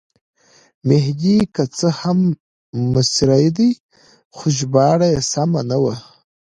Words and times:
مهدي 0.87 1.37
که 1.55 1.63
څه 1.77 1.87
هم 1.99 2.19
مصری 2.93 3.45
دی 3.57 3.69
خو 4.35 4.45
ژباړه 4.57 5.07
یې 5.13 5.21
سمه 5.31 5.61
نه 5.69 5.77
وه. 5.83 5.95